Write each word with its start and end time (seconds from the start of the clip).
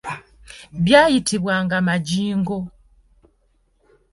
Byayitibwanga 0.83 1.75
majingo. 1.87 2.57